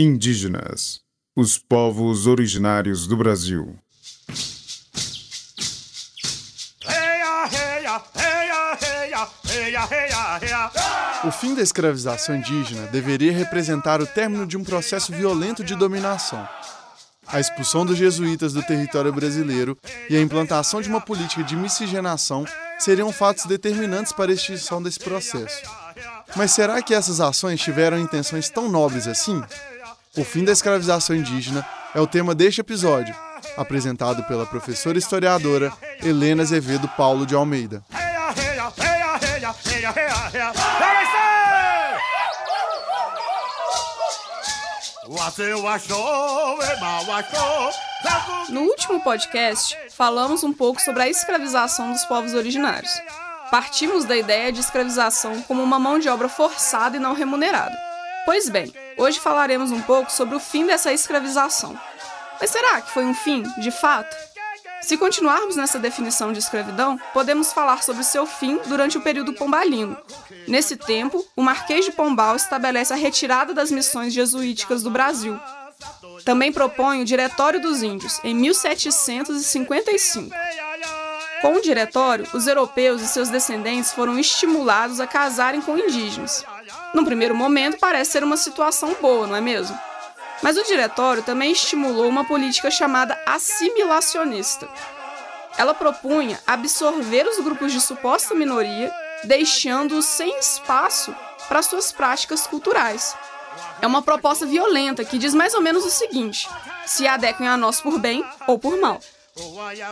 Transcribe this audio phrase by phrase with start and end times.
[0.00, 1.00] Indígenas,
[1.34, 3.76] os povos originários do Brasil.
[11.24, 16.48] O fim da escravização indígena deveria representar o término de um processo violento de dominação.
[17.26, 19.76] A expulsão dos jesuítas do território brasileiro
[20.08, 22.44] e a implantação de uma política de miscigenação
[22.78, 25.60] seriam fatos determinantes para a extinção desse processo.
[26.36, 29.42] Mas será que essas ações tiveram intenções tão nobres assim?
[30.18, 31.64] O fim da escravização indígena
[31.94, 33.14] é o tema deste episódio,
[33.56, 35.72] apresentado pela professora historiadora
[36.02, 37.84] Helena Azevedo Paulo de Almeida.
[48.48, 52.90] No último podcast, falamos um pouco sobre a escravização dos povos originários.
[53.52, 57.87] Partimos da ideia de escravização como uma mão de obra forçada e não remunerada.
[58.28, 61.74] Pois bem, hoje falaremos um pouco sobre o fim dessa escravização.
[62.38, 64.14] Mas será que foi um fim, de fato?
[64.82, 69.96] Se continuarmos nessa definição de escravidão, podemos falar sobre seu fim durante o período pombalino.
[70.46, 75.40] Nesse tempo, o Marquês de Pombal estabelece a retirada das missões jesuíticas do Brasil.
[76.22, 80.34] Também propõe o Diretório dos Índios, em 1755.
[81.40, 86.44] Com o diretório, os europeus e seus descendentes foram estimulados a casarem com indígenas.
[86.92, 89.78] Num primeiro momento, parece ser uma situação boa, não é mesmo?
[90.42, 94.68] Mas o diretório também estimulou uma política chamada assimilacionista.
[95.56, 98.92] Ela propunha absorver os grupos de suposta minoria,
[99.24, 101.14] deixando-os sem espaço
[101.48, 103.16] para suas práticas culturais.
[103.80, 106.48] É uma proposta violenta que diz mais ou menos o seguinte:
[106.84, 109.00] se adequem a nós por bem ou por mal.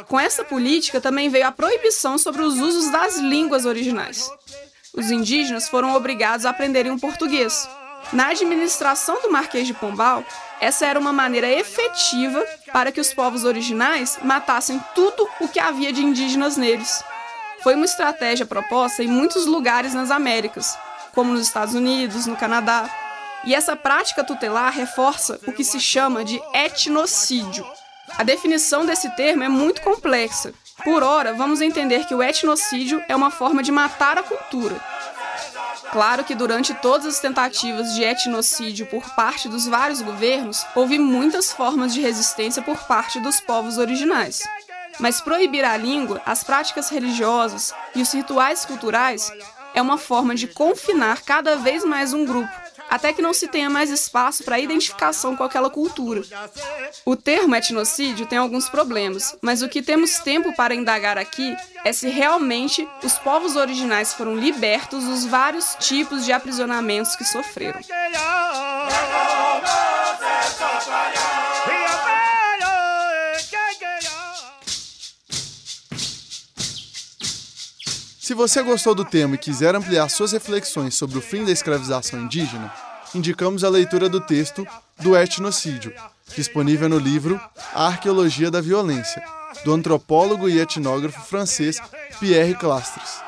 [0.08, 4.30] Com essa política também veio a proibição sobre os usos das línguas originais.
[4.94, 7.68] Os indígenas foram obrigados a aprenderem o português,
[8.12, 10.24] na administração do Marquês de Pombal,
[10.60, 15.92] essa era uma maneira efetiva para que os povos originais matassem tudo o que havia
[15.92, 17.02] de indígenas neles.
[17.62, 20.78] Foi uma estratégia proposta em muitos lugares nas Américas,
[21.12, 22.88] como nos Estados Unidos, no Canadá.
[23.44, 27.66] E essa prática tutelar reforça o que se chama de etnocídio.
[28.18, 30.52] A definição desse termo é muito complexa.
[30.84, 34.80] Por ora, vamos entender que o etnocídio é uma forma de matar a cultura,
[35.92, 41.52] Claro que durante todas as tentativas de etnocídio por parte dos vários governos, houve muitas
[41.52, 44.42] formas de resistência por parte dos povos originais.
[44.98, 49.30] Mas proibir a língua, as práticas religiosas e os rituais culturais
[49.74, 52.52] é uma forma de confinar cada vez mais um grupo,
[52.88, 56.22] até que não se tenha mais espaço para identificação com aquela cultura.
[57.04, 61.92] O termo etnocídio tem alguns problemas, mas o que temos tempo para indagar aqui é
[61.92, 67.80] se realmente os povos originais foram libertos dos vários tipos de aprisionamentos que sofreram.
[78.26, 82.20] Se você gostou do tema e quiser ampliar suas reflexões sobre o fim da escravização
[82.20, 82.74] indígena,
[83.14, 84.66] indicamos a leitura do texto
[84.98, 85.92] do etnocídio,
[86.34, 87.40] disponível no livro
[87.72, 89.22] A Arqueologia da Violência,
[89.64, 91.78] do antropólogo e etnógrafo francês
[92.18, 93.22] Pierre Clastres.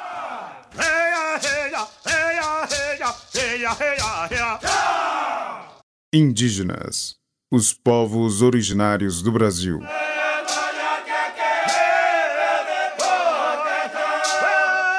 [6.13, 7.15] Indígenas,
[7.53, 9.81] os povos originários do Brasil.